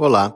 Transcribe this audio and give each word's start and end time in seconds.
Olá, 0.00 0.32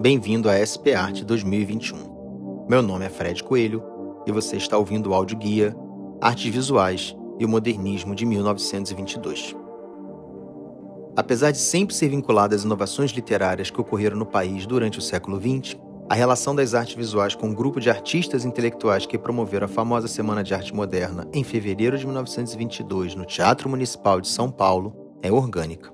bem-vindo 0.00 0.48
à 0.48 0.54
SP 0.62 0.94
Arte 0.94 1.24
2021. 1.24 2.66
Meu 2.68 2.80
nome 2.80 3.04
é 3.04 3.08
Fred 3.08 3.42
Coelho 3.42 3.82
e 4.24 4.30
você 4.30 4.56
está 4.56 4.78
ouvindo 4.78 5.10
o 5.10 5.14
áudio 5.14 5.36
guia 5.36 5.74
Artes 6.20 6.54
Visuais 6.54 7.16
e 7.36 7.44
o 7.44 7.48
Modernismo 7.48 8.14
de 8.14 8.24
1922. 8.24 9.56
Apesar 11.16 11.50
de 11.50 11.58
sempre 11.58 11.92
ser 11.92 12.08
vinculada 12.10 12.54
às 12.54 12.62
inovações 12.62 13.10
literárias 13.10 13.68
que 13.68 13.80
ocorreram 13.80 14.16
no 14.16 14.24
país 14.24 14.64
durante 14.64 15.00
o 15.00 15.02
século 15.02 15.40
XX, 15.40 15.76
a 16.08 16.14
relação 16.14 16.54
das 16.54 16.72
artes 16.72 16.94
visuais 16.94 17.34
com 17.34 17.48
o 17.48 17.50
um 17.50 17.54
grupo 17.54 17.80
de 17.80 17.90
artistas 17.90 18.44
intelectuais 18.44 19.06
que 19.06 19.18
promoveram 19.18 19.64
a 19.64 19.68
famosa 19.68 20.06
Semana 20.06 20.44
de 20.44 20.54
Arte 20.54 20.72
Moderna 20.72 21.28
em 21.32 21.42
fevereiro 21.42 21.98
de 21.98 22.06
1922 22.06 23.16
no 23.16 23.24
Teatro 23.24 23.68
Municipal 23.68 24.20
de 24.20 24.28
São 24.28 24.52
Paulo 24.52 25.16
é 25.20 25.32
orgânica. 25.32 25.92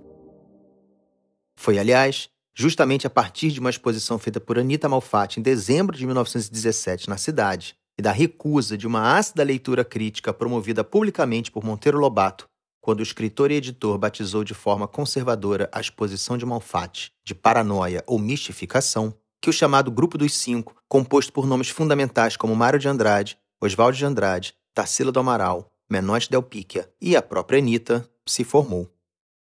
Foi, 1.59 1.79
aliás, 1.79 2.29
justamente 2.57 3.07
a 3.07 3.11
partir 3.11 3.51
de 3.51 3.61
uma 3.61 3.69
exposição 3.69 4.19
feita 4.19 4.41
por 4.41 4.59
Anita 4.59 4.89
Malfatti 4.89 5.39
em 5.39 5.43
dezembro 5.43 5.95
de 5.95 6.07
1917 6.07 7.09
na 7.09 7.19
cidade 7.19 7.77
e 7.99 8.03
da 8.03 8.11
recusa 8.11 8.79
de 8.79 8.87
uma 8.87 9.17
ácida 9.17 9.45
leitura 9.45 9.85
crítica 9.85 10.33
promovida 10.33 10.83
publicamente 10.83 11.51
por 11.51 11.63
Monteiro 11.63 11.99
Lobato, 11.99 12.49
quando 12.81 13.01
o 13.01 13.03
escritor 13.03 13.51
e 13.51 13.57
editor 13.57 13.99
batizou 13.99 14.43
de 14.43 14.55
forma 14.55 14.89
conservadora 14.89 15.69
a 15.71 15.81
exposição 15.81 16.39
de 16.39 16.47
Malfatti 16.47 17.13
de 17.23 17.35
paranoia 17.35 18.03
ou 18.07 18.19
mistificação, 18.19 19.15
que 19.41 19.51
o 19.51 19.53
chamado 19.53 19.91
Grupo 19.91 20.17
dos 20.17 20.35
Cinco, 20.35 20.75
composto 20.89 21.33
por 21.33 21.47
nomes 21.47 21.69
fundamentais 21.69 22.37
como 22.37 22.57
Mário 22.57 22.79
de 22.79 22.89
Andrade, 22.89 23.39
Oswaldo 23.61 23.97
de 23.97 24.05
Andrade, 24.05 24.55
Tarsila 24.73 25.13
do 25.13 25.21
Amaral, 25.21 25.71
Menotti 25.91 26.31
Del 26.31 26.43
Picchia 26.43 26.91
e 27.01 27.17
a 27.17 27.23
própria 27.23 27.59
Anitta, 27.59 28.09
se 28.27 28.45
formou. 28.45 28.91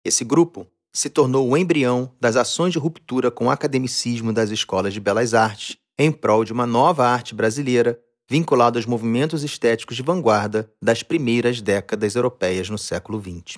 Esse 0.04 0.24
grupo 0.24 0.68
se 0.94 1.10
tornou 1.10 1.50
o 1.50 1.58
embrião 1.58 2.12
das 2.20 2.36
ações 2.36 2.74
de 2.74 2.80
ruptura 2.80 3.32
com 3.32 3.46
o 3.46 3.50
academicismo 3.50 4.34
das 4.34 4.50
escolas 4.50 4.94
de 4.94 5.00
belas 5.00 5.34
artes, 5.34 5.78
em 5.98 6.12
prol 6.12 6.44
de 6.44 6.52
uma 6.54 6.66
nova 6.66 7.08
arte 7.08 7.34
brasileira 7.34 8.00
vinculada 8.30 8.80
aos 8.80 8.86
movimentos 8.86 9.44
estéticos 9.44 9.98
de 9.98 10.04
vanguarda 10.04 10.72
das 10.82 11.04
primeiras 11.04 11.62
décadas 11.62 12.16
europeias 12.16 12.70
no 12.70 12.78
século 12.78 13.22
XX. 13.22 13.58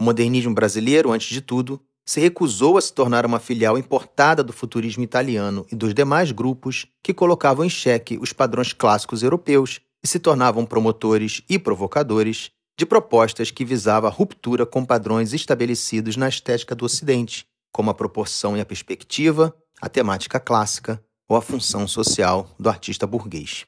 O 0.00 0.04
modernismo 0.04 0.54
brasileiro, 0.54 1.12
antes 1.12 1.28
de 1.28 1.40
tudo, 1.40 1.80
se 2.08 2.20
recusou 2.20 2.78
a 2.78 2.80
se 2.80 2.92
tornar 2.92 3.26
uma 3.26 3.40
filial 3.40 3.76
importada 3.76 4.42
do 4.42 4.52
futurismo 4.52 5.02
italiano 5.02 5.66
e 5.70 5.74
dos 5.74 5.92
demais 5.92 6.30
grupos 6.30 6.86
que 7.02 7.12
colocavam 7.12 7.64
em 7.64 7.68
xeque 7.68 8.16
os 8.18 8.32
padrões 8.32 8.72
clássicos 8.72 9.22
europeus 9.22 9.80
e 10.02 10.06
se 10.06 10.18
tornavam 10.18 10.64
promotores 10.64 11.42
e 11.48 11.58
provocadores 11.58 12.52
de 12.78 12.84
propostas 12.84 13.50
que 13.50 13.64
visavam 13.64 14.08
a 14.08 14.12
ruptura 14.12 14.66
com 14.66 14.84
padrões 14.84 15.32
estabelecidos 15.32 16.16
na 16.16 16.28
estética 16.28 16.74
do 16.74 16.84
Ocidente, 16.84 17.46
como 17.72 17.90
a 17.90 17.94
proporção 17.94 18.56
e 18.56 18.60
a 18.60 18.66
perspectiva, 18.66 19.56
a 19.80 19.88
temática 19.88 20.38
clássica 20.38 21.02
ou 21.28 21.36
a 21.36 21.42
função 21.42 21.88
social 21.88 22.54
do 22.58 22.68
artista 22.68 23.06
burguês. 23.06 23.66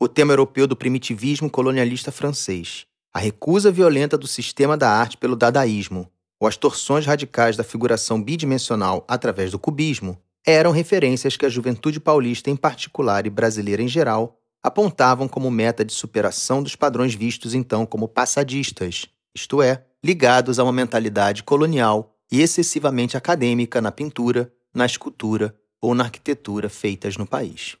O 0.00 0.08
tema 0.08 0.32
europeu 0.32 0.66
do 0.66 0.74
primitivismo 0.74 1.50
colonialista 1.50 2.10
francês, 2.10 2.86
a 3.12 3.18
recusa 3.18 3.70
violenta 3.70 4.16
do 4.16 4.26
sistema 4.26 4.76
da 4.76 4.90
arte 4.90 5.16
pelo 5.16 5.36
dadaísmo, 5.36 6.10
ou 6.40 6.48
as 6.48 6.56
torções 6.56 7.04
radicais 7.04 7.56
da 7.56 7.62
figuração 7.62 8.22
bidimensional 8.22 9.04
através 9.06 9.50
do 9.50 9.58
cubismo 9.58 10.16
eram 10.46 10.70
referências 10.70 11.36
que 11.36 11.44
a 11.44 11.50
juventude 11.50 12.00
paulista 12.00 12.48
em 12.48 12.56
particular 12.56 13.26
e 13.26 13.30
brasileira 13.30 13.82
em 13.82 13.88
geral 13.88 14.39
apontavam 14.62 15.26
como 15.26 15.50
meta 15.50 15.84
de 15.84 15.92
superação 15.92 16.62
dos 16.62 16.76
padrões 16.76 17.14
vistos 17.14 17.54
então 17.54 17.86
como 17.86 18.08
passadistas, 18.08 19.06
isto 19.34 19.62
é, 19.62 19.84
ligados 20.04 20.58
a 20.58 20.64
uma 20.64 20.72
mentalidade 20.72 21.42
colonial 21.42 22.16
e 22.30 22.40
excessivamente 22.40 23.16
acadêmica 23.16 23.80
na 23.80 23.90
pintura, 23.90 24.52
na 24.74 24.86
escultura 24.86 25.54
ou 25.80 25.94
na 25.94 26.04
arquitetura 26.04 26.68
feitas 26.68 27.16
no 27.16 27.26
país. 27.26 27.76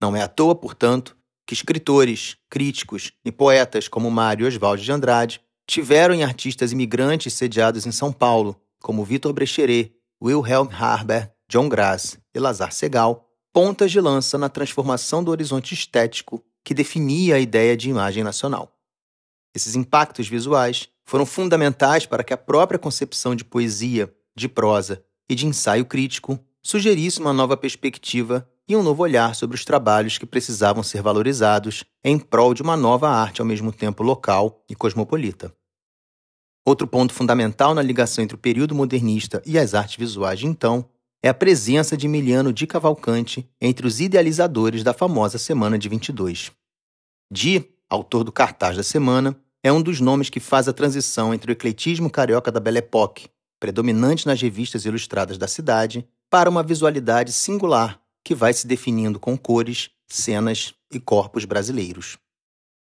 Não 0.00 0.16
é 0.16 0.22
à 0.22 0.28
toa, 0.28 0.54
portanto, 0.54 1.16
que 1.46 1.54
escritores, 1.54 2.36
críticos 2.48 3.12
e 3.24 3.30
poetas 3.30 3.88
como 3.88 4.10
Mário 4.10 4.46
Oswald 4.46 4.82
de 4.82 4.92
Andrade 4.92 5.40
tiveram 5.66 6.14
em 6.14 6.24
artistas 6.24 6.72
imigrantes 6.72 7.34
sediados 7.34 7.86
em 7.86 7.92
São 7.92 8.12
Paulo, 8.12 8.60
como 8.80 9.04
Vitor 9.04 9.32
Brecheret, 9.32 9.94
Wilhelm 10.22 10.68
Harber, 10.72 11.32
John 11.48 11.68
Grass 11.68 12.18
e 12.34 12.38
Lazar 12.38 12.72
Segal, 12.72 13.28
pontas 13.52 13.92
de 13.92 14.00
lança 14.00 14.38
na 14.38 14.48
transformação 14.48 15.22
do 15.22 15.30
horizonte 15.30 15.74
estético 15.74 16.42
que 16.64 16.72
definia 16.72 17.36
a 17.36 17.40
ideia 17.40 17.76
de 17.76 17.90
imagem 17.90 18.24
nacional. 18.24 18.76
Esses 19.54 19.76
impactos 19.76 20.28
visuais 20.28 20.88
foram 21.04 21.26
fundamentais 21.26 22.06
para 22.06 22.24
que 22.24 22.32
a 22.32 22.38
própria 22.38 22.78
concepção 22.78 23.34
de 23.34 23.44
poesia, 23.44 24.12
de 24.34 24.48
prosa 24.48 25.04
e 25.28 25.34
de 25.34 25.46
ensaio 25.46 25.84
crítico 25.84 26.38
sugerisse 26.62 27.20
uma 27.20 27.32
nova 27.32 27.56
perspectiva 27.56 28.48
e 28.66 28.76
um 28.76 28.82
novo 28.82 29.02
olhar 29.02 29.34
sobre 29.34 29.56
os 29.56 29.64
trabalhos 29.64 30.16
que 30.16 30.24
precisavam 30.24 30.82
ser 30.82 31.02
valorizados 31.02 31.84
em 32.02 32.18
prol 32.18 32.54
de 32.54 32.62
uma 32.62 32.76
nova 32.76 33.10
arte 33.10 33.40
ao 33.40 33.46
mesmo 33.46 33.72
tempo 33.72 34.02
local 34.02 34.64
e 34.70 34.74
cosmopolita. 34.74 35.52
Outro 36.64 36.86
ponto 36.86 37.12
fundamental 37.12 37.74
na 37.74 37.82
ligação 37.82 38.22
entre 38.22 38.36
o 38.36 38.38
período 38.38 38.74
modernista 38.74 39.42
e 39.44 39.58
as 39.58 39.74
artes 39.74 39.96
visuais 39.96 40.38
de 40.38 40.46
então 40.46 40.88
é 41.22 41.28
a 41.28 41.34
presença 41.34 41.96
de 41.96 42.06
Emiliano 42.06 42.52
de 42.52 42.66
Cavalcante 42.66 43.48
entre 43.60 43.86
os 43.86 44.00
idealizadores 44.00 44.82
da 44.82 44.92
famosa 44.92 45.38
Semana 45.38 45.78
de 45.78 45.88
22. 45.88 46.50
Di, 47.30 47.64
autor 47.88 48.24
do 48.24 48.32
cartaz 48.32 48.76
da 48.76 48.82
semana, 48.82 49.36
é 49.62 49.72
um 49.72 49.80
dos 49.80 50.00
nomes 50.00 50.28
que 50.28 50.40
faz 50.40 50.66
a 50.66 50.72
transição 50.72 51.32
entre 51.32 51.52
o 51.52 51.54
ecletismo 51.54 52.10
carioca 52.10 52.50
da 52.50 52.58
Belle 52.58 52.78
Époque, 52.78 53.28
predominante 53.60 54.26
nas 54.26 54.42
revistas 54.42 54.84
ilustradas 54.84 55.38
da 55.38 55.46
cidade, 55.46 56.04
para 56.28 56.50
uma 56.50 56.64
visualidade 56.64 57.32
singular 57.32 58.00
que 58.24 58.34
vai 58.34 58.52
se 58.52 58.66
definindo 58.66 59.20
com 59.20 59.38
cores, 59.38 59.90
cenas 60.08 60.74
e 60.92 60.98
corpos 60.98 61.44
brasileiros. 61.44 62.18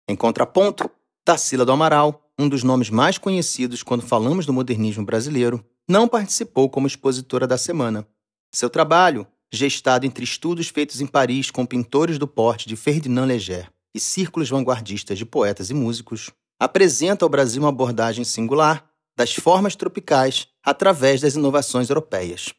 Em 0.07 0.15
contraponto, 0.15 0.91
Tarsila 1.25 1.65
do 1.65 1.73
Amaral, 1.73 2.31
um 2.39 2.47
dos 2.47 2.63
nomes 2.63 2.91
mais 2.91 3.17
conhecidos 3.17 3.83
quando 3.83 4.03
falamos 4.03 4.45
do 4.45 4.53
modernismo 4.53 5.05
brasileiro, 5.05 5.65
não 5.89 6.07
participou 6.07 6.69
como 6.69 6.87
expositora 6.87 7.47
da 7.47 7.57
semana. 7.57 8.07
Seu 8.51 8.71
trabalho, 8.71 9.27
gestado 9.53 10.07
entre 10.07 10.25
estudos 10.25 10.69
feitos 10.69 11.01
em 11.01 11.07
Paris 11.07 11.51
com 11.51 11.67
pintores 11.67 12.19
do 12.19 12.27
porte 12.27 12.69
de 12.69 12.77
Ferdinand 12.77 13.27
Léger 13.27 13.71
e 13.95 14.01
círculos 14.01 14.49
vanguardistas 14.49 15.19
de 15.19 15.27
poetas 15.27 15.71
e 15.71 15.75
músicos, 15.75 16.31
apresenta 16.59 17.25
ao 17.25 17.29
Brasil 17.29 17.63
uma 17.63 17.69
abordagem 17.69 18.25
singular 18.25 18.89
das 19.17 19.35
formas 19.35 19.77
tropicais 19.77 20.49
através 20.63 21.21
das 21.21 21.35
inovações 21.35 21.89
europeias. 21.89 22.55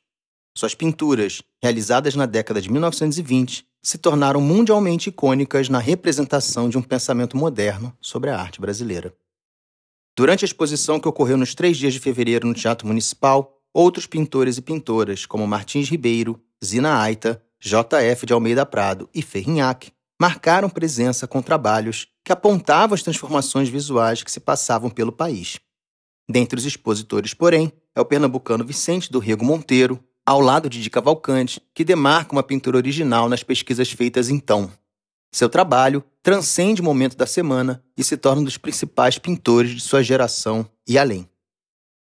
Suas 0.55 0.75
pinturas, 0.75 1.41
realizadas 1.61 2.15
na 2.15 2.25
década 2.25 2.61
de 2.61 2.71
1920, 2.71 3.65
se 3.81 3.97
tornaram 3.97 4.41
mundialmente 4.41 5.09
icônicas 5.09 5.69
na 5.69 5.79
representação 5.79 6.69
de 6.69 6.77
um 6.77 6.81
pensamento 6.81 7.37
moderno 7.37 7.95
sobre 8.01 8.29
a 8.29 8.37
arte 8.37 8.59
brasileira. 8.59 9.13
Durante 10.17 10.43
a 10.43 10.47
exposição 10.47 10.99
que 10.99 11.07
ocorreu 11.07 11.37
nos 11.37 11.55
três 11.55 11.77
dias 11.77 11.93
de 11.93 11.99
fevereiro 11.99 12.45
no 12.45 12.53
Teatro 12.53 12.85
Municipal, 12.85 13.58
outros 13.73 14.05
pintores 14.05 14.57
e 14.57 14.61
pintoras, 14.61 15.25
como 15.25 15.47
Martins 15.47 15.89
Ribeiro, 15.89 16.41
Zina 16.63 16.99
Aita, 16.99 17.41
J.F. 17.59 18.25
de 18.25 18.33
Almeida 18.33 18.65
Prado 18.65 19.09
e 19.13 19.21
Ferrinhac, 19.21 19.91
marcaram 20.19 20.69
presença 20.69 21.27
com 21.27 21.41
trabalhos 21.41 22.07
que 22.23 22.31
apontavam 22.31 22.93
as 22.93 23.03
transformações 23.03 23.69
visuais 23.69 24.23
que 24.23 24.31
se 24.31 24.39
passavam 24.39 24.89
pelo 24.89 25.11
país. 25.11 25.59
Dentre 26.29 26.59
os 26.59 26.65
expositores, 26.65 27.33
porém, 27.33 27.71
é 27.95 28.01
o 28.01 28.05
pernambucano 28.05 28.65
Vicente 28.65 29.11
do 29.11 29.19
Rego 29.19 29.45
Monteiro, 29.45 30.03
ao 30.25 30.39
lado 30.39 30.69
de 30.69 30.81
Di 30.81 30.89
Cavalcante, 30.89 31.61
que 31.73 31.83
demarca 31.83 32.33
uma 32.33 32.43
pintura 32.43 32.77
original 32.77 33.27
nas 33.27 33.43
pesquisas 33.43 33.91
feitas 33.91 34.29
então. 34.29 34.71
Seu 35.31 35.49
trabalho 35.49 36.03
transcende 36.23 36.81
o 36.81 36.83
momento 36.83 37.15
da 37.15 37.25
semana 37.25 37.83
e 37.95 38.03
se 38.03 38.17
torna 38.17 38.41
um 38.41 38.45
dos 38.45 38.57
principais 38.57 39.17
pintores 39.17 39.71
de 39.71 39.81
sua 39.81 40.03
geração 40.03 40.67
e 40.87 40.97
além. 40.97 41.28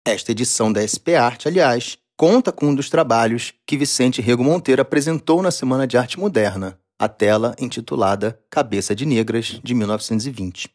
Esta 0.06 0.30
edição 0.30 0.72
da 0.72 0.86
SP 0.86 1.18
Arte, 1.18 1.48
aliás, 1.48 1.98
conta 2.16 2.52
com 2.52 2.66
um 2.66 2.74
dos 2.76 2.88
trabalhos 2.88 3.52
que 3.66 3.76
Vicente 3.76 4.22
Rego 4.22 4.44
Monteiro 4.44 4.80
apresentou 4.80 5.42
na 5.42 5.50
Semana 5.50 5.84
de 5.84 5.98
Arte 5.98 6.16
Moderna, 6.16 6.78
a 6.96 7.08
tela 7.08 7.56
intitulada 7.58 8.38
Cabeça 8.48 8.94
de 8.94 9.04
Negras, 9.04 9.60
de 9.64 9.74
1920. 9.74 10.70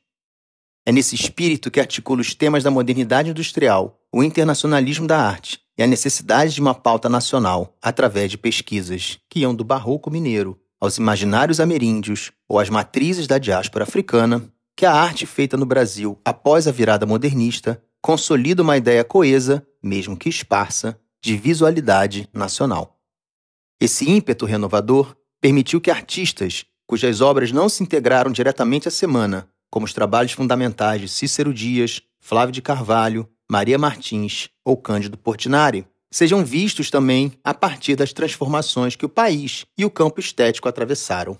É 0.85 0.91
nesse 0.91 1.15
espírito 1.15 1.71
que 1.71 1.79
articula 1.79 2.19
os 2.19 2.35
temas 2.35 2.61
da 2.61 2.69
modernidade 2.69 3.29
industrial, 3.29 4.01
o 4.13 4.21
internacionalismo 4.21 5.07
da 5.07 5.19
arte 5.19 5.61
e 5.77 5.81
a 5.81 5.87
necessidade 5.87 6.53
de 6.53 6.59
uma 6.59 6.75
pauta 6.75 7.07
nacional 7.07 7.73
através 7.81 8.31
de 8.31 8.37
pesquisas 8.37 9.17
que 9.29 9.39
iam 9.39 9.55
do 9.55 9.63
barroco 9.63 10.11
mineiro 10.11 10.59
aos 10.77 10.97
imaginários 10.97 11.61
ameríndios 11.61 12.33
ou 12.49 12.59
às 12.59 12.69
matrizes 12.69 13.27
da 13.27 13.37
diáspora 13.37 13.85
africana, 13.85 14.43
que 14.75 14.85
a 14.85 14.91
arte 14.91 15.25
feita 15.25 15.55
no 15.55 15.65
Brasil 15.65 16.19
após 16.25 16.67
a 16.67 16.71
virada 16.71 17.05
modernista 17.05 17.81
consolida 18.01 18.61
uma 18.61 18.77
ideia 18.77 19.03
coesa, 19.03 19.65
mesmo 19.81 20.17
que 20.17 20.29
esparsa, 20.29 20.99
de 21.21 21.37
visualidade 21.37 22.27
nacional. 22.33 22.99
Esse 23.79 24.09
ímpeto 24.09 24.45
renovador 24.45 25.15
permitiu 25.39 25.79
que 25.79 25.91
artistas 25.91 26.65
cujas 26.87 27.21
obras 27.21 27.51
não 27.51 27.69
se 27.69 27.83
integraram 27.83 28.31
diretamente 28.31 28.87
à 28.87 28.91
semana, 28.91 29.47
como 29.69 29.85
os 29.85 29.93
trabalhos 29.93 30.33
fundamentais 30.33 30.99
de 30.99 31.07
Cícero 31.07 31.53
Dias, 31.53 32.01
Flávio 32.19 32.51
de 32.51 32.61
Carvalho, 32.61 33.29
Maria 33.49 33.77
Martins 33.77 34.49
ou 34.65 34.75
Cândido 34.75 35.17
Portinari 35.17 35.87
sejam 36.11 36.43
vistos 36.43 36.89
também 36.89 37.31
a 37.43 37.53
partir 37.53 37.95
das 37.95 38.11
transformações 38.11 38.95
que 38.95 39.05
o 39.05 39.09
país 39.09 39.65
e 39.77 39.85
o 39.85 39.89
campo 39.89 40.19
estético 40.19 40.67
atravessaram. 40.67 41.37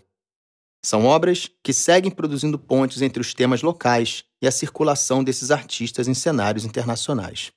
São 0.84 1.06
obras 1.06 1.50
que 1.62 1.74
seguem 1.74 2.10
produzindo 2.10 2.58
pontes 2.58 3.02
entre 3.02 3.22
os 3.22 3.34
temas 3.34 3.62
locais 3.62 4.24
e 4.42 4.48
a 4.48 4.52
circulação 4.52 5.24
desses 5.24 5.52
artistas 5.52 6.08
em 6.08 6.14
cenários 6.14 6.66
internacionais. 6.66 7.52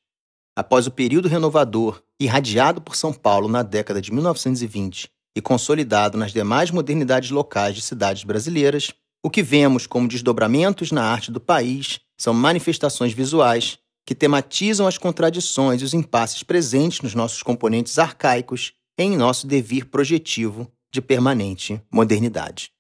Após 0.57 0.87
o 0.87 0.91
período 0.91 1.29
renovador 1.29 2.03
irradiado 2.21 2.81
por 2.81 2.95
São 2.95 3.13
Paulo 3.13 3.49
na 3.49 3.63
década 3.63 4.01
de 4.01 4.13
1920 4.13 5.09
e 5.37 5.41
consolidado 5.41 6.17
nas 6.17 6.33
demais 6.33 6.71
modernidades 6.71 7.31
locais 7.31 7.75
de 7.75 7.83
cidades 7.83 8.23
brasileiras, 8.23 8.93
o 9.25 9.31
que 9.31 9.43
vemos 9.43 9.87
como 9.87 10.07
desdobramentos 10.07 10.93
na 10.93 11.03
arte 11.03 11.33
do 11.33 11.41
país 11.41 11.99
são 12.17 12.33
manifestações 12.33 13.13
visuais 13.13 13.79
que 14.07 14.15
tematizam 14.15 14.87
as 14.87 14.99
contradições 14.99 15.81
e 15.81 15.85
os 15.85 15.95
impasses 15.95 16.43
presentes 16.43 17.01
nos 17.01 17.15
nossos 17.15 17.43
componentes 17.43 17.99
arcaicos 17.99 18.75
em 18.99 19.17
nosso 19.17 19.47
devir 19.47 19.87
projetivo 19.87 20.71
de 20.93 21.01
permanente 21.01 21.83
modernidade. 21.91 22.74